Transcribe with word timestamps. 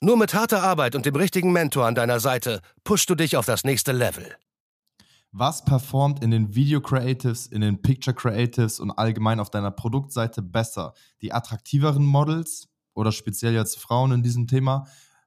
Nur 0.00 0.16
mit 0.16 0.32
harter 0.32 0.62
Arbeit 0.62 0.94
und 0.94 1.06
dem 1.06 1.16
richtigen 1.16 1.50
Mentor 1.50 1.84
an 1.84 1.96
deiner 1.96 2.20
Seite 2.20 2.60
pushst 2.84 3.10
du 3.10 3.16
dich 3.16 3.36
auf 3.36 3.46
das 3.46 3.64
nächste 3.64 3.90
Level. 3.90 4.36
Was 5.32 5.64
performt 5.64 6.22
in 6.22 6.30
den 6.30 6.54
Video 6.54 6.80
Creatives, 6.80 7.48
in 7.48 7.62
den 7.62 7.82
Picture 7.82 8.14
Creatives 8.14 8.78
und 8.78 8.92
allgemein 8.92 9.40
auf 9.40 9.50
deiner 9.50 9.72
Produktseite 9.72 10.40
besser? 10.40 10.94
Die 11.20 11.32
attraktiveren 11.32 12.06
Models 12.06 12.68
oder 12.94 13.10
speziell 13.10 13.54
jetzt 13.54 13.76
Frauen 13.76 14.12
in 14.12 14.22
diesem 14.22 14.46
Thema 14.46 14.86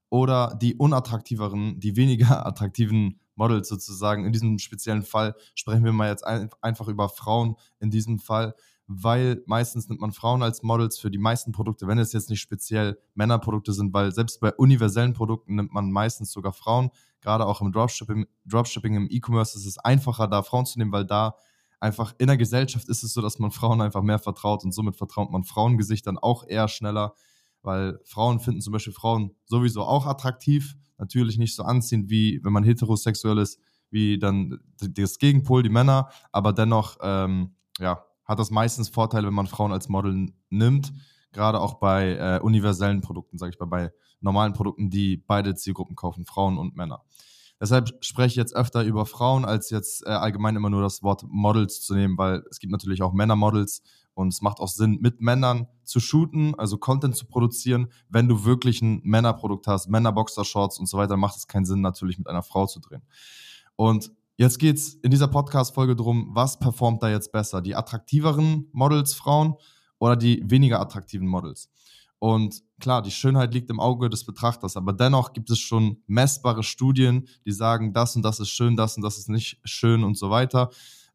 oder 0.10 0.58
die 0.62 0.76
unattraktiveren, 0.76 1.78
die 1.82 1.98
weniger 1.98 2.46
attraktiven 2.48 3.20
Models 3.36 3.68
sozusagen. 3.68 4.24
In 4.24 4.32
diesem 4.32 4.58
speziellen 4.58 5.04
Fall 5.04 5.36
sprechen 5.54 5.84
wir 5.84 5.92
mal 5.92 6.08
jetzt 6.08 6.26
ein, 6.26 6.50
einfach 6.62 6.88
über 6.88 7.10
Frauen 7.10 7.58
in 7.80 7.92
diesem 7.92 8.20
Fall 8.20 8.56
weil 8.94 9.42
meistens 9.46 9.88
nimmt 9.88 10.02
man 10.02 10.12
Frauen 10.12 10.44
als 10.44 10.64
Models 10.64 11.00
für 11.00 11.10
die 11.10 11.18
meisten 11.18 11.52
Produkte, 11.52 11.88
wenn 11.88 12.00
es 12.00 12.14
jetzt 12.14 12.30
nicht 12.30 12.42
speziell 12.42 12.98
Männerprodukte 13.14 13.74
sind, 13.74 13.94
weil 13.94 14.12
selbst 14.12 14.40
bei 14.40 14.54
universellen 14.54 15.14
Produkten 15.14 15.56
nimmt 15.56 15.72
man 15.72 15.92
meistens 15.92 16.32
sogar 16.32 16.54
Frauen. 16.54 16.90
Gerade 17.22 17.46
auch 17.46 17.62
im 17.62 17.72
Dropshipping, 17.72 18.26
Dropshipping 18.46 18.96
im 18.96 19.08
E-Commerce 19.10 19.58
ist 19.58 19.66
es 19.66 19.78
einfacher, 19.78 20.28
da 20.28 20.44
Frauen 20.44 20.66
zu 20.66 20.80
nehmen, 20.80 20.92
weil 20.92 21.06
da 21.06 21.36
einfach 21.80 22.14
in 22.18 22.28
der 22.28 22.38
Gesellschaft 22.38 22.90
ist 22.90 23.04
es 23.04 23.14
so, 23.14 23.22
dass 23.22 23.40
man 23.40 23.52
Frauen 23.52 23.82
einfach 23.82 24.02
mehr 24.02 24.20
vertraut 24.20 24.64
und 24.64 24.72
somit 24.72 24.96
vertraut 24.96 25.32
man 25.32 25.44
Frauengesichtern 25.44 26.18
auch 26.18 26.46
eher 26.48 26.68
schneller, 26.68 27.14
weil 27.62 28.00
Frauen 28.06 28.40
finden 28.40 28.62
zum 28.62 28.74
Beispiel 28.74 28.94
Frauen 28.94 29.32
sowieso 29.46 29.84
auch 29.84 30.06
attraktiv, 30.06 30.76
natürlich 30.98 31.38
nicht 31.38 31.56
so 31.56 31.64
anziehend 31.64 32.10
wie 32.10 32.40
wenn 32.44 32.54
man 32.54 32.64
heterosexuell 32.64 33.38
ist, 33.38 33.60
wie 33.90 34.20
dann 34.20 34.60
das 34.80 35.18
Gegenpol, 35.18 35.64
die 35.64 35.70
Männer, 35.70 36.10
aber 36.32 36.54
dennoch, 36.54 36.98
ähm, 37.02 37.56
ja, 37.80 38.04
hat 38.32 38.40
das 38.40 38.50
meistens 38.50 38.90
Vorteile, 38.90 39.28
wenn 39.28 39.34
man 39.34 39.48
Frauen 39.48 39.72
als 39.72 39.90
Model 39.90 40.34
nimmt. 40.50 40.94
Gerade 41.34 41.60
auch 41.60 41.76
bei 41.76 42.16
äh, 42.16 42.40
universellen 42.42 43.02
Produkten, 43.02 43.38
sage 43.38 43.52
ich 43.54 43.60
mal, 43.60 43.66
bei 43.66 43.92
normalen 44.22 44.54
Produkten, 44.54 44.90
die 44.90 45.18
beide 45.18 45.54
Zielgruppen 45.56 45.96
kaufen, 45.96 46.26
Frauen 46.26 46.58
und 46.58 46.76
Männer. 46.76 47.04
Deshalb 47.60 48.04
spreche 48.04 48.28
ich 48.28 48.36
jetzt 48.36 48.56
öfter 48.56 48.84
über 48.84 49.06
Frauen, 49.06 49.46
als 49.46 49.70
jetzt 49.70 50.06
äh, 50.06 50.10
allgemein 50.10 50.56
immer 50.56 50.70
nur 50.70 50.82
das 50.82 51.04
Wort 51.04 51.24
Models 51.28 51.82
zu 51.82 51.94
nehmen, 51.94 52.18
weil 52.18 52.44
es 52.50 52.60
gibt 52.60 52.72
natürlich 52.72 53.04
auch 53.04 53.14
Männermodels 53.14 53.84
und 54.14 54.30
es 54.30 54.42
macht 54.42 54.60
auch 54.60 54.68
Sinn, 54.68 55.00
mit 55.02 55.22
Männern 55.22 55.68
zu 55.84 56.00
shooten, 56.00 56.56
also 56.58 56.78
Content 56.78 57.16
zu 57.16 57.28
produzieren. 57.28 57.92
Wenn 58.10 58.28
du 58.28 58.46
wirklich 58.46 58.82
ein 58.82 59.02
Männerprodukt 59.04 59.68
hast, 59.68 59.90
Männerboxershorts 59.90 60.80
und 60.80 60.88
so 60.88 60.98
weiter, 60.98 61.18
macht 61.18 61.38
es 61.38 61.48
keinen 61.48 61.66
Sinn, 61.66 61.82
natürlich 61.82 62.18
mit 62.18 62.28
einer 62.28 62.44
Frau 62.44 62.66
zu 62.66 62.80
drehen. 62.80 63.04
Und 63.76 64.12
Jetzt 64.38 64.60
geht 64.60 64.78
es 64.78 64.96
in 64.96 65.12
dieser 65.12 65.28
Podcast-Folge 65.28 65.96
darum, 65.96 66.30
was 66.34 66.58
performt 66.58 67.04
da 67.04 67.10
jetzt 67.10 67.32
besser? 67.32 67.62
Die 67.62 67.76
attraktiveren 67.76 68.68
Models, 68.72 69.14
Frauen 69.14 69.56
oder 70.00 70.16
die 70.16 70.42
weniger 70.46 70.80
attraktiven 70.80 71.28
Models? 71.28 71.70
Und 72.18 72.62
klar, 72.80 73.02
die 73.02 73.12
Schönheit 73.12 73.54
liegt 73.54 73.72
im 73.72 73.80
Auge 73.80 74.08
des 74.08 74.26
Betrachters, 74.26 74.78
aber 74.78 74.94
dennoch 74.94 75.34
gibt 75.34 75.50
es 75.50 75.58
schon 75.58 76.04
messbare 76.06 76.62
Studien, 76.62 77.28
die 77.46 77.52
sagen, 77.52 77.94
das 77.94 78.16
und 78.16 78.22
das 78.22 78.40
ist 78.40 78.50
schön, 78.50 78.76
das 78.76 78.96
und 78.96 79.02
das 79.02 79.18
ist 79.18 79.28
nicht 79.28 79.60
schön 79.64 80.04
und 80.04 80.18
so 80.18 80.30
weiter. 80.30 80.70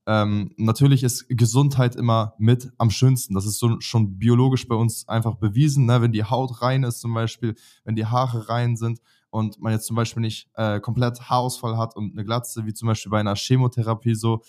Ähm, 0.07 0.53
natürlich 0.57 1.03
ist 1.03 1.27
Gesundheit 1.29 1.97
immer 1.97 2.35
mit 2.39 2.71
am 2.79 2.91
schönsten. 2.91 3.35
Das 3.35 3.45
ist 3.45 3.59
so 3.59 3.81
schon 3.81 4.19
biologisch 4.19 4.69
bei 4.69 4.77
uns 4.77 5.09
einfach 5.09 5.35
bewiesen. 5.35 5.87
Ne? 5.87 6.01
Wenn 6.01 6.13
die 6.13 6.25
Haut 6.25 6.63
rein 6.63 6.85
ist 6.85 7.01
zum 7.01 7.13
Beispiel, 7.13 7.57
wenn 7.85 7.97
die 7.97 8.07
Haare 8.07 8.49
rein 8.49 8.77
sind, 8.77 9.01
und 9.31 9.61
man 9.61 9.73
jetzt 9.73 9.87
zum 9.87 9.97
Beispiel 9.97 10.23
nicht 10.23 10.49
äh, 10.55 10.81
komplett 10.81 11.29
Haarausfall 11.29 11.77
hat 11.77 11.95
und 11.95 12.13
eine 12.13 12.25
Glatze, 12.25 12.65
wie 12.65 12.73
zum 12.73 12.89
Beispiel 12.89 13.11
bei 13.11 13.21
einer 13.21 13.35
Chemotherapie 13.35 14.15
so, 14.15 14.43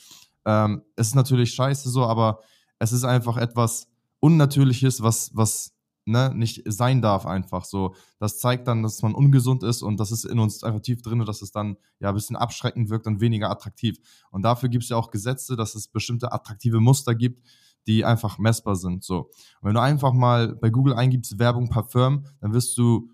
ähm, 0.46 0.81
es 0.96 1.07
ist 1.07 1.16
natürlich 1.16 1.53
scheiße 1.53 1.90
so, 1.90 2.06
aber 2.06 2.40
es 2.79 2.94
ist 2.94 3.03
einfach 3.03 3.35
etwas 3.35 3.90
Unnatürliches, 4.19 5.01
was, 5.03 5.31
was 5.34 5.73
ne, 6.07 6.34
nicht 6.34 6.63
sein 6.66 7.01
darf 7.01 7.25
einfach 7.25 7.66
so. 7.66 7.95
Das 8.19 8.40
zeigt 8.40 8.68
dann, 8.68 8.84
dass 8.84 9.01
man 9.01 9.13
ungesund 9.13 9.63
ist 9.63 9.81
und 9.81 10.00
das 10.00 10.12
ist 10.12 10.25
in 10.25 10.40
uns 10.40 10.63
einfach 10.63 10.81
tief 10.81 11.01
drin, 11.01 11.23
dass 11.25 11.41
es 11.41 11.51
dann 11.51 11.78
ja 12.00 12.09
ein 12.09 12.16
bisschen 12.16 12.35
abschreckend 12.35 12.90
wirkt 12.90 13.07
und 13.07 13.22
weniger 13.22 13.50
attraktiv. 13.51 14.00
Und 14.31 14.44
dafür 14.44 14.69
gibt 14.69 14.84
es 14.84 14.90
ja 14.90 14.97
auch 14.97 15.12
Gesetze, 15.12 15.56
dass 15.56 15.75
es 15.75 15.88
bestimmte 15.88 16.31
attraktive 16.31 16.79
Muster 16.79 17.13
gibt, 17.13 17.46
die 17.88 18.06
einfach 18.06 18.38
messbar 18.38 18.75
sind. 18.75 19.03
So. 19.03 19.29
Und 19.62 19.69
wenn 19.69 19.75
du 19.75 19.81
einfach 19.81 20.13
mal 20.13 20.56
bei 20.56 20.69
Google 20.69 20.94
eingibst 20.94 21.40
Werbung 21.40 21.69
Parfüm, 21.69 22.25
dann 22.41 22.53
wirst 22.53 22.78
du 22.78 23.12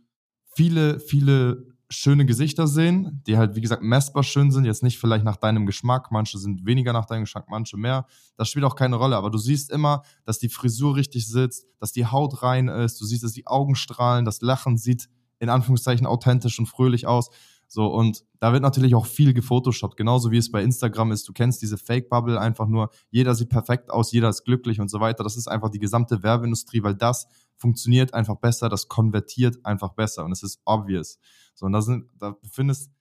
viele, 0.56 1.00
viele 1.00 1.73
schöne 1.94 2.26
Gesichter 2.26 2.68
sehen, 2.68 3.22
die 3.28 3.38
halt, 3.38 3.56
wie 3.56 3.62
gesagt, 3.62 3.84
messbar 3.84 4.24
schön 4.24 4.52
sind. 4.52 4.66
Jetzt 4.66 4.84
nicht 4.84 5.00
vielleicht 5.00 5.24
nach 5.24 5.38
deinem 5.38 5.66
Geschmack. 5.66 6.12
Manche 6.12 6.38
sind 6.38 6.66
weniger 6.66 6.94
nach 6.94 7.06
deinem 7.06 7.22
Geschmack, 7.22 7.46
manche 7.50 7.78
mehr. 7.78 8.06
Das 8.36 8.50
spielt 8.50 8.66
auch 8.66 8.76
keine 8.76 8.96
Rolle. 8.98 9.16
Aber 9.16 9.30
du 9.30 9.38
siehst 9.38 9.72
immer, 9.72 10.04
dass 10.26 10.40
die 10.40 10.50
Frisur 10.50 10.96
richtig 10.96 11.28
sitzt, 11.28 11.66
dass 11.80 11.92
die 11.92 12.06
Haut 12.06 12.44
rein 12.44 12.68
ist. 12.68 13.00
Du 13.00 13.06
siehst, 13.06 13.24
dass 13.24 13.34
die 13.34 13.48
Augen 13.48 13.76
strahlen. 13.76 14.26
Das 14.26 14.42
Lachen 14.42 14.78
sieht 14.78 15.10
in 15.40 15.50
Anführungszeichen 15.50 16.08
authentisch 16.08 16.60
und 16.60 16.68
fröhlich 16.68 17.06
aus. 17.06 17.30
So, 17.74 17.88
und 17.88 18.24
da 18.40 18.54
wird 18.54 18.62
natürlich 18.62 18.94
auch 18.94 19.08
viel 19.08 19.34
gefotoshoppt, 19.34 19.98
genauso 19.98 20.30
wie 20.30 20.38
es 20.38 20.52
bei 20.52 20.62
Instagram 20.62 21.12
ist. 21.12 21.28
Du 21.28 21.34
kennst 21.34 21.60
diese 21.64 21.80
Fake-Bubble 21.80 22.40
einfach 22.40 22.68
nur, 22.68 22.92
jeder 23.10 23.34
sieht 23.34 23.50
perfekt 23.50 23.90
aus, 23.90 24.12
jeder 24.12 24.30
ist 24.30 24.44
glücklich 24.44 24.80
und 24.80 24.90
so 24.90 25.00
weiter. 25.00 25.24
Das 25.24 25.36
ist 25.36 25.48
einfach 25.48 25.72
die 25.72 25.80
gesamte 25.80 26.22
Werbeindustrie, 26.22 26.84
weil 26.84 26.94
das 26.94 27.26
funktioniert 27.56 28.14
einfach 28.14 28.36
besser, 28.36 28.70
das 28.70 28.90
konvertiert 28.90 29.66
einfach 29.66 29.94
besser 29.94 30.24
und 30.24 30.32
es 30.32 30.44
ist 30.44 30.62
obvious. 30.66 31.18
So, 31.56 31.66
und 31.66 31.72
da 31.72 31.82
sind, 31.82 32.06
da 32.20 32.38
findest 32.48 32.92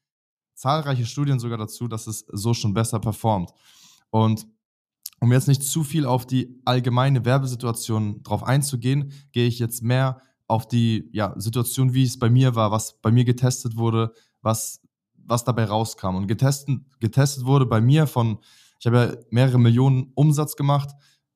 zahlreiche 0.54 1.04
Studien 1.04 1.38
sogar 1.38 1.58
dazu, 1.58 1.86
dass 1.86 2.06
es 2.06 2.24
so 2.32 2.54
schon 2.54 2.72
besser 2.72 2.98
performt. 2.98 3.50
Und 4.08 4.46
um 5.20 5.32
jetzt 5.32 5.48
nicht 5.48 5.64
zu 5.64 5.84
viel 5.84 6.06
auf 6.06 6.24
die 6.24 6.62
allgemeine 6.64 7.26
Werbesituation 7.26 8.22
drauf 8.22 8.42
einzugehen, 8.42 9.12
gehe 9.32 9.48
ich 9.48 9.58
jetzt 9.58 9.82
mehr 9.82 10.22
auf 10.46 10.66
die 10.66 11.10
ja, 11.12 11.34
Situation, 11.36 11.92
wie 11.92 12.04
es 12.04 12.18
bei 12.18 12.30
mir 12.30 12.54
war, 12.54 12.70
was 12.70 13.02
bei 13.02 13.10
mir 13.10 13.26
getestet 13.26 13.76
wurde, 13.76 14.14
was, 14.42 14.80
was 15.14 15.44
dabei 15.44 15.64
rauskam. 15.64 16.16
Und 16.16 16.26
getestet, 16.26 16.80
getestet 17.00 17.46
wurde 17.46 17.66
bei 17.66 17.80
mir 17.80 18.06
von, 18.06 18.38
ich 18.78 18.86
habe 18.86 18.96
ja 18.96 19.16
mehrere 19.30 19.58
Millionen 19.58 20.12
Umsatz 20.14 20.56
gemacht 20.56 20.90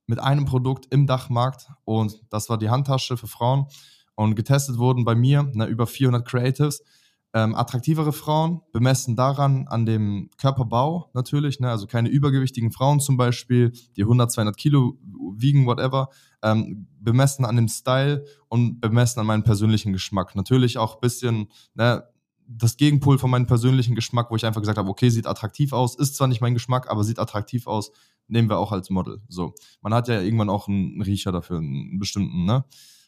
mit 0.06 0.20
einem 0.20 0.44
Produkt 0.44 0.86
im 0.90 1.06
Dachmarkt 1.06 1.68
und 1.84 2.20
das 2.30 2.48
war 2.48 2.58
die 2.58 2.70
Handtasche 2.70 3.16
für 3.16 3.26
Frauen. 3.26 3.66
Und 4.14 4.34
getestet 4.34 4.78
wurden 4.78 5.04
bei 5.04 5.14
mir 5.14 5.50
na, 5.54 5.66
über 5.66 5.86
400 5.86 6.26
Creatives. 6.26 6.82
Ähm, 7.34 7.54
attraktivere 7.54 8.14
Frauen, 8.14 8.62
bemessen 8.72 9.14
daran 9.14 9.66
an 9.68 9.84
dem 9.84 10.30
Körperbau 10.38 11.10
natürlich, 11.12 11.60
ne, 11.60 11.70
also 11.70 11.86
keine 11.86 12.08
übergewichtigen 12.08 12.72
Frauen 12.72 12.98
zum 12.98 13.18
Beispiel, 13.18 13.72
die 13.96 14.02
100, 14.02 14.32
200 14.32 14.56
Kilo 14.56 14.96
wiegen, 15.36 15.66
whatever, 15.66 16.08
ähm, 16.42 16.86
bemessen 16.98 17.44
an 17.44 17.56
dem 17.56 17.68
Style 17.68 18.24
und 18.48 18.80
bemessen 18.80 19.20
an 19.20 19.26
meinem 19.26 19.42
persönlichen 19.42 19.92
Geschmack. 19.92 20.34
Natürlich 20.34 20.78
auch 20.78 20.94
ein 20.94 21.00
bisschen 21.00 21.48
ne, 21.74 22.04
das 22.48 22.76
Gegenpol 22.76 23.18
von 23.18 23.30
meinem 23.30 23.46
persönlichen 23.46 23.94
Geschmack, 23.94 24.30
wo 24.30 24.36
ich 24.36 24.46
einfach 24.46 24.60
gesagt 24.60 24.78
habe, 24.78 24.88
okay, 24.88 25.08
sieht 25.10 25.26
attraktiv 25.26 25.72
aus, 25.72 25.96
ist 25.96 26.16
zwar 26.16 26.28
nicht 26.28 26.40
mein 26.40 26.54
Geschmack, 26.54 26.90
aber 26.90 27.04
sieht 27.04 27.18
attraktiv 27.18 27.66
aus, 27.66 27.92
nehmen 28.28 28.48
wir 28.48 28.58
auch 28.58 28.72
als 28.72 28.90
Model. 28.90 29.20
So, 29.28 29.54
man 29.80 29.94
hat 29.94 30.08
ja 30.08 30.20
irgendwann 30.20 30.50
auch 30.50 30.68
einen 30.68 31.02
Riecher 31.02 31.32
dafür, 31.32 31.58
einen 31.58 31.98
bestimmten, 31.98 32.44
ne? 32.44 32.64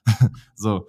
so. 0.54 0.88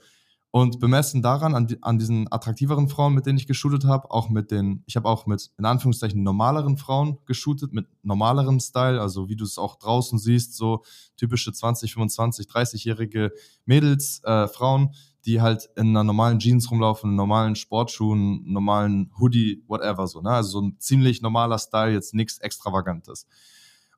Und 0.52 0.80
bemessen 0.80 1.22
daran, 1.22 1.54
an, 1.54 1.68
an 1.82 2.00
diesen 2.00 2.32
attraktiveren 2.32 2.90
Frauen, 2.90 3.14
mit 3.14 3.28
denen 3.28 3.38
ich 3.38 3.46
geshootet 3.46 3.86
habe, 3.86 4.10
auch 4.10 4.30
mit 4.30 4.50
den, 4.50 4.84
ich 4.88 4.96
habe 4.96 5.08
auch 5.08 5.28
mit, 5.28 5.52
in 5.60 5.66
Anführungszeichen, 5.66 6.24
normaleren 6.24 6.76
Frauen 6.76 7.20
geshootet, 7.28 7.72
mit 7.72 7.86
normalerem 8.02 8.60
Style, 8.60 9.00
also 9.00 9.30
wie 9.30 9.36
du 9.36 9.44
es 9.44 9.60
auch 9.60 9.76
draußen 9.76 10.18
siehst, 10.18 10.56
so 10.56 10.84
typische 11.18 11.54
20, 11.54 11.94
25, 11.94 12.48
30-jährige 12.48 13.32
Mädels, 13.66 14.22
äh, 14.24 14.48
Frauen, 14.48 14.96
die 15.26 15.40
halt 15.40 15.70
in 15.76 15.90
einer 15.90 16.04
normalen 16.04 16.40
Jeans 16.40 16.72
rumlaufen, 16.72 17.16
normalen 17.16 17.56
Sportschuhen, 17.56 18.42
normalen 18.52 19.12
Hoodie, 19.20 19.64
whatever 19.68 20.08
so. 20.08 20.22
Ne? 20.22 20.32
Also 20.32 20.50
so 20.50 20.62
ein 20.62 20.78
ziemlich 20.80 21.22
normaler 21.22 21.60
Style, 21.60 21.94
jetzt 21.94 22.16
nichts 22.16 22.40
Extravagantes. 22.40 23.28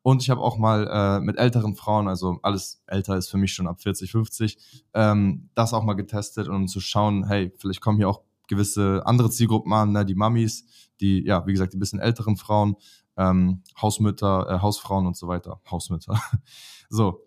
Und 0.04 0.22
ich 0.22 0.30
habe 0.30 0.42
auch 0.42 0.58
mal 0.58 0.88
äh, 0.88 1.20
mit 1.20 1.38
älteren 1.38 1.76
Frauen, 1.76 2.08
also 2.08 2.40
alles 2.42 2.82
älter 2.88 3.18
ist 3.18 3.30
für 3.30 3.38
mich 3.38 3.54
schon 3.54 3.68
ab 3.68 3.82
40, 3.82 4.12
50, 4.12 4.58
ähm, 4.94 5.50
das 5.54 5.74
auch 5.74 5.84
mal 5.84 5.94
getestet, 5.94 6.48
um 6.48 6.68
zu 6.68 6.80
schauen, 6.80 7.28
hey, 7.28 7.54
vielleicht 7.58 7.82
kommen 7.82 7.98
hier 7.98 8.10
auch 8.10 8.22
gewisse 8.48 9.04
andere 9.06 9.30
Zielgruppen 9.30 9.72
an, 9.72 9.92
ne? 9.92 10.06
die 10.06 10.16
Mummies, 10.16 10.66
die, 11.00 11.24
ja, 11.24 11.46
wie 11.46 11.54
gesagt, 11.54 11.74
die 11.74 11.78
bisschen 11.78 12.00
älteren 12.00 12.36
Frauen, 12.36 12.76
ähm, 13.16 13.64
Hausmütter, 13.80 14.48
äh, 14.50 14.60
Hausfrauen 14.60 15.06
und 15.06 15.16
so 15.16 15.28
weiter. 15.28 15.62
Hausmütter. 15.70 16.20
so. 16.90 17.24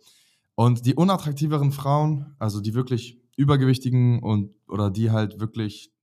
Und 0.57 0.87
die 0.87 0.95
unattraktiveren 0.95 1.73
Frauen, 1.73 2.35
also 2.39 2.61
die 2.61 2.75
wirklich 2.75 3.21
übergewichtigen 3.37 4.23
und 4.23 4.55
oder 4.69 4.91
die 4.91 5.11
halt 5.11 5.41
wirklich 5.41 5.94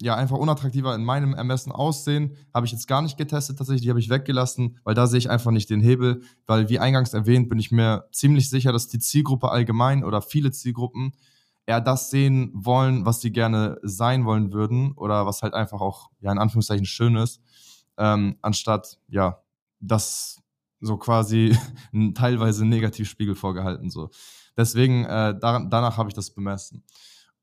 ja, 0.00 0.14
einfach 0.14 0.36
unattraktiver 0.36 0.94
in 0.94 1.04
meinem 1.04 1.32
Ermessen 1.32 1.72
aussehen. 1.72 2.36
Habe 2.52 2.66
ich 2.66 2.72
jetzt 2.72 2.86
gar 2.86 3.02
nicht 3.02 3.16
getestet, 3.16 3.56
tatsächlich, 3.56 3.82
die 3.82 3.88
habe 3.90 4.00
ich 4.00 4.10
weggelassen, 4.10 4.78
weil 4.84 4.94
da 4.94 5.06
sehe 5.06 5.18
ich 5.18 5.30
einfach 5.30 5.50
nicht 5.50 5.70
den 5.70 5.80
Hebel, 5.80 6.22
weil 6.46 6.68
wie 6.68 6.78
eingangs 6.78 7.14
erwähnt, 7.14 7.48
bin 7.48 7.58
ich 7.58 7.72
mir 7.72 8.06
ziemlich 8.12 8.50
sicher, 8.50 8.72
dass 8.72 8.88
die 8.88 8.98
Zielgruppe 8.98 9.50
allgemein 9.50 10.04
oder 10.04 10.20
viele 10.20 10.50
Zielgruppen 10.50 11.12
eher 11.64 11.80
das 11.80 12.10
sehen 12.10 12.50
wollen, 12.54 13.06
was 13.06 13.20
sie 13.20 13.32
gerne 13.32 13.78
sein 13.82 14.24
wollen 14.24 14.52
würden 14.52 14.92
oder 14.92 15.26
was 15.26 15.42
halt 15.42 15.54
einfach 15.54 15.80
auch, 15.80 16.10
ja, 16.20 16.30
in 16.30 16.38
Anführungszeichen 16.38 16.86
schön 16.86 17.16
ist, 17.16 17.40
ähm, 17.96 18.36
anstatt, 18.42 18.98
ja, 19.08 19.42
das 19.80 20.42
so 20.80 20.96
quasi 20.98 21.56
teilweise 22.14 22.66
Negativspiegel 22.66 23.34
vorgehalten, 23.34 23.90
so. 23.90 24.10
Deswegen, 24.56 25.04
äh, 25.04 25.38
da, 25.38 25.60
danach 25.60 25.98
habe 25.98 26.08
ich 26.08 26.14
das 26.14 26.30
bemessen. 26.30 26.82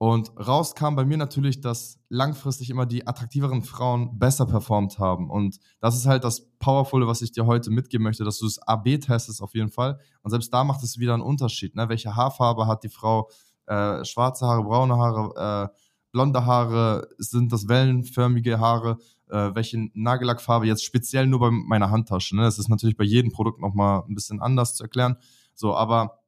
Und 0.03 0.33
raus 0.37 0.75
kam 0.75 0.97
bei 0.97 1.05
mir 1.05 1.15
natürlich, 1.15 1.61
dass 1.61 1.97
langfristig 2.09 2.69
immer 2.69 2.85
die 2.85 3.07
attraktiveren 3.07 3.63
Frauen 3.63 4.19
besser 4.19 4.45
performt 4.45 4.99
haben. 4.99 5.29
Und 5.29 5.61
das 5.79 5.95
ist 5.95 6.05
halt 6.07 6.25
das 6.25 6.45
Powervolle, 6.59 7.07
was 7.07 7.21
ich 7.21 7.31
dir 7.31 7.45
heute 7.45 7.71
mitgeben 7.71 8.03
möchte, 8.03 8.25
dass 8.25 8.37
du 8.37 8.45
das 8.45 8.59
AB 8.59 8.99
testest 8.99 9.41
auf 9.41 9.55
jeden 9.55 9.69
Fall. 9.69 9.97
Und 10.21 10.31
selbst 10.31 10.53
da 10.53 10.65
macht 10.65 10.83
es 10.83 10.97
wieder 10.97 11.13
einen 11.13 11.23
Unterschied. 11.23 11.77
Ne? 11.77 11.87
Welche 11.87 12.17
Haarfarbe 12.17 12.67
hat 12.67 12.83
die 12.83 12.89
Frau? 12.89 13.29
Äh, 13.65 14.03
schwarze 14.03 14.45
Haare, 14.45 14.63
braune 14.63 14.97
Haare, 14.97 15.69
äh, 15.71 15.77
blonde 16.11 16.45
Haare, 16.45 17.07
sind 17.17 17.53
das 17.53 17.69
wellenförmige 17.69 18.59
Haare? 18.59 18.97
Äh, 19.29 19.55
welche 19.55 19.87
Nagellackfarbe? 19.93 20.67
Jetzt 20.67 20.83
speziell 20.83 21.27
nur 21.27 21.39
bei 21.39 21.49
meiner 21.49 21.91
Handtasche. 21.91 22.35
Ne? 22.35 22.41
Das 22.41 22.59
ist 22.59 22.67
natürlich 22.67 22.97
bei 22.97 23.05
jedem 23.05 23.31
Produkt 23.31 23.61
nochmal 23.61 24.03
ein 24.05 24.15
bisschen 24.15 24.41
anders 24.41 24.75
zu 24.75 24.83
erklären. 24.83 25.15
So, 25.55 25.73
aber 25.73 26.22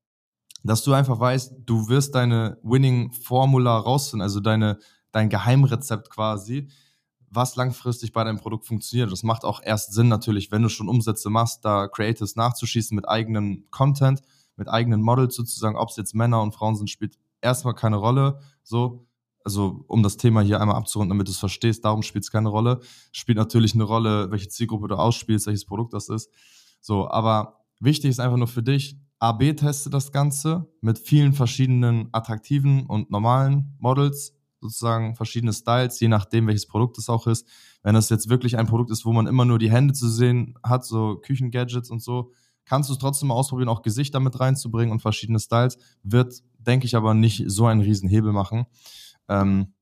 dass 0.65 0.83
du 0.83 0.93
einfach 0.93 1.19
weißt, 1.19 1.53
du 1.65 1.89
wirst 1.89 2.15
deine 2.15 2.57
Winning-Formula 2.63 3.77
rausfinden, 3.77 4.23
also 4.23 4.39
deine, 4.39 4.79
dein 5.11 5.29
Geheimrezept 5.29 6.09
quasi, 6.09 6.69
was 7.29 7.55
langfristig 7.55 8.13
bei 8.13 8.23
deinem 8.23 8.39
Produkt 8.39 8.65
funktioniert. 8.65 9.11
Das 9.11 9.21
macht 9.21 9.43
auch 9.43 9.61
erst 9.63 9.93
Sinn 9.93 10.07
natürlich, 10.07 10.51
wenn 10.51 10.63
du 10.63 10.69
schon 10.69 10.89
Umsätze 10.89 11.29
machst, 11.29 11.63
da 11.63 11.87
Creatives 11.87 12.35
nachzuschießen 12.35 12.95
mit 12.95 13.07
eigenem 13.07 13.65
Content, 13.69 14.21
mit 14.55 14.67
eigenen 14.67 15.01
Models 15.01 15.35
sozusagen, 15.35 15.75
ob 15.75 15.89
es 15.89 15.97
jetzt 15.97 16.15
Männer 16.15 16.41
und 16.41 16.53
Frauen 16.53 16.75
sind, 16.75 16.89
spielt 16.89 17.19
erstmal 17.41 17.75
keine 17.75 17.97
Rolle. 17.97 18.39
So, 18.63 19.05
also 19.43 19.85
um 19.87 20.01
das 20.01 20.17
Thema 20.17 20.41
hier 20.41 20.61
einmal 20.61 20.77
abzurunden, 20.77 21.15
damit 21.15 21.27
du 21.27 21.31
es 21.31 21.37
verstehst, 21.37 21.85
darum 21.85 22.01
spielt 22.01 22.23
es 22.23 22.31
keine 22.31 22.49
Rolle. 22.49 22.79
Spielt 23.11 23.37
natürlich 23.37 23.75
eine 23.75 23.83
Rolle, 23.83 24.31
welche 24.31 24.47
Zielgruppe 24.47 24.87
du 24.87 24.95
ausspielst, 24.95 25.45
welches 25.45 25.65
Produkt 25.65 25.93
das 25.93 26.09
ist. 26.09 26.31
So, 26.81 27.07
aber 27.07 27.65
wichtig 27.79 28.09
ist 28.09 28.19
einfach 28.19 28.37
nur 28.37 28.47
für 28.47 28.63
dich, 28.63 28.97
AB-teste 29.19 29.89
das 29.89 30.11
Ganze 30.11 30.67
mit 30.81 30.99
vielen 30.99 31.33
verschiedenen 31.33 32.09
attraktiven 32.11 32.85
und 32.85 33.11
normalen 33.11 33.75
Models, 33.79 34.33
sozusagen 34.61 35.15
verschiedene 35.15 35.53
Styles, 35.53 35.99
je 35.99 36.07
nachdem, 36.07 36.47
welches 36.47 36.67
Produkt 36.67 36.97
es 36.97 37.09
auch 37.09 37.27
ist. 37.27 37.47
Wenn 37.83 37.95
das 37.95 38.09
jetzt 38.09 38.29
wirklich 38.29 38.57
ein 38.57 38.67
Produkt 38.67 38.91
ist, 38.91 39.05
wo 39.05 39.13
man 39.13 39.27
immer 39.27 39.45
nur 39.45 39.59
die 39.59 39.71
Hände 39.71 39.93
zu 39.93 40.09
sehen 40.09 40.55
hat, 40.63 40.85
so 40.85 41.17
Küchengadgets 41.17 41.89
und 41.89 42.01
so, 42.01 42.31
kannst 42.65 42.89
du 42.89 42.93
es 42.93 42.99
trotzdem 42.99 43.29
mal 43.29 43.35
ausprobieren, 43.35 43.69
auch 43.69 43.83
Gesichter 43.83 44.19
mit 44.19 44.39
reinzubringen 44.39 44.91
und 44.91 45.01
verschiedene 45.01 45.39
Styles. 45.39 45.77
Wird, 46.03 46.41
denke 46.57 46.85
ich, 46.85 46.95
aber 46.95 47.13
nicht 47.13 47.43
so 47.47 47.67
einen 47.67 47.81
riesen 47.81 48.09
Hebel 48.09 48.33
machen. 48.33 48.65
Ähm, 49.29 49.73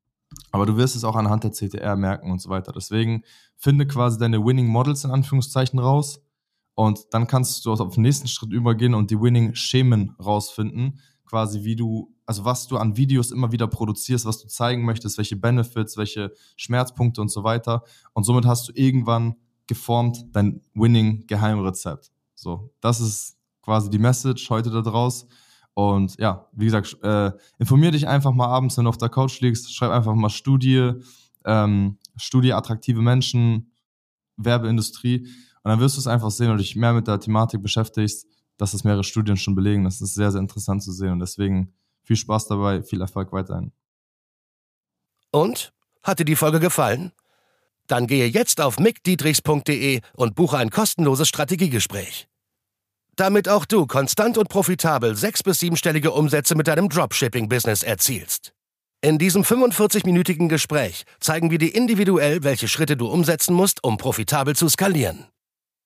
aber 0.51 0.65
du 0.65 0.77
wirst 0.77 0.95
es 0.95 1.03
auch 1.03 1.15
anhand 1.15 1.43
der 1.43 1.51
CTR 1.51 1.95
merken 1.95 2.31
und 2.31 2.41
so 2.41 2.49
weiter. 2.49 2.71
Deswegen 2.73 3.23
finde 3.57 3.87
quasi 3.87 4.17
deine 4.17 4.43
Winning 4.43 4.67
Models 4.67 5.03
in 5.03 5.11
Anführungszeichen 5.11 5.79
raus 5.79 6.21
und 6.75 6.99
dann 7.11 7.27
kannst 7.27 7.65
du 7.65 7.71
auf 7.71 7.93
den 7.93 8.03
nächsten 8.03 8.27
Schritt 8.27 8.51
übergehen 8.51 8.93
und 8.93 9.11
die 9.11 9.19
Winning-Schemen 9.19 10.15
rausfinden. 10.19 10.99
Quasi 11.25 11.63
wie 11.63 11.75
du, 11.75 12.13
also 12.25 12.45
was 12.45 12.67
du 12.67 12.77
an 12.77 12.97
Videos 12.97 13.31
immer 13.31 13.51
wieder 13.51 13.67
produzierst, 13.67 14.25
was 14.25 14.41
du 14.41 14.47
zeigen 14.47 14.83
möchtest, 14.85 15.17
welche 15.17 15.35
Benefits, 15.35 15.97
welche 15.97 16.33
Schmerzpunkte 16.55 17.21
und 17.21 17.29
so 17.29 17.43
weiter. 17.43 17.83
Und 18.13 18.23
somit 18.23 18.45
hast 18.45 18.67
du 18.67 18.73
irgendwann 18.75 19.35
geformt 19.67 20.25
dein 20.31 20.61
Winning-Geheimrezept. 20.73 22.11
So, 22.35 22.71
das 22.81 22.99
ist 22.99 23.37
quasi 23.61 23.89
die 23.89 23.99
Message 23.99 24.49
heute 24.49 24.69
da 24.69 24.81
draus. 24.81 25.27
Und 25.75 26.19
ja, 26.19 26.47
wie 26.53 26.65
gesagt, 26.65 26.97
äh, 27.03 27.31
informier 27.57 27.91
dich 27.91 28.07
einfach 28.07 28.31
mal 28.31 28.47
abends, 28.47 28.77
wenn 28.77 28.83
du 28.83 28.89
auf 28.89 28.97
der 28.97 29.09
Couch 29.09 29.39
liegst, 29.41 29.73
schreib 29.73 29.91
einfach 29.91 30.13
mal 30.13 30.29
Studie, 30.29 30.91
ähm, 31.45 31.97
Studie 32.15 32.53
attraktive 32.53 33.01
Menschen, 33.01 33.71
Werbeindustrie 34.37 35.27
und 35.63 35.69
dann 35.69 35.79
wirst 35.79 35.95
du 35.95 35.99
es 35.99 36.07
einfach 36.07 36.29
sehen 36.29 36.51
und 36.51 36.57
dich 36.57 36.75
mehr 36.75 36.93
mit 36.93 37.07
der 37.07 37.19
Thematik 37.19 37.61
beschäftigst, 37.61 38.27
dass 38.57 38.73
es 38.73 38.83
mehrere 38.83 39.03
Studien 39.03 39.37
schon 39.37 39.55
belegen. 39.55 39.85
Das 39.85 40.01
ist 40.01 40.13
sehr, 40.13 40.31
sehr 40.31 40.41
interessant 40.41 40.83
zu 40.83 40.91
sehen. 40.91 41.13
Und 41.13 41.19
deswegen 41.19 41.73
viel 42.03 42.17
Spaß 42.17 42.47
dabei, 42.47 42.83
viel 42.83 43.01
Erfolg 43.01 43.31
weiterhin. 43.31 43.71
Und? 45.31 45.73
Hat 46.03 46.19
dir 46.19 46.25
die 46.25 46.35
Folge 46.35 46.59
gefallen? 46.59 47.13
Dann 47.87 48.07
gehe 48.07 48.27
jetzt 48.27 48.59
auf 48.59 48.77
mickdietrichs.de 48.77 50.01
und 50.13 50.35
buche 50.35 50.57
ein 50.57 50.69
kostenloses 50.69 51.29
Strategiegespräch. 51.29 52.27
Damit 53.15 53.47
auch 53.47 53.63
du 53.65 53.87
konstant 53.87 54.37
und 54.37 54.49
profitabel 54.49 55.15
sechs- 55.15 55.43
bis 55.43 55.59
siebenstellige 55.59 56.11
Umsätze 56.11 56.55
mit 56.55 56.67
deinem 56.67 56.89
Dropshipping-Business 56.89 57.83
erzielst. 57.83 58.53
In 59.01 59.17
diesem 59.17 59.43
45-minütigen 59.43 60.49
Gespräch 60.49 61.03
zeigen 61.19 61.51
wir 61.51 61.57
dir 61.57 61.73
individuell, 61.73 62.43
welche 62.43 62.67
Schritte 62.67 62.97
du 62.97 63.07
umsetzen 63.07 63.53
musst, 63.53 63.83
um 63.83 63.97
profitabel 63.97 64.55
zu 64.55 64.67
skalieren. 64.67 65.27